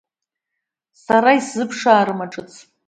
[1.03, 2.51] Сара исзыԥшаарым Аҿыц.